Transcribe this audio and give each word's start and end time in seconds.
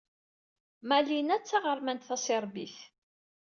Malina 0.89 1.35
d 1.37 1.43
taɣermant 1.45 2.05
taṣirbit. 2.07 2.77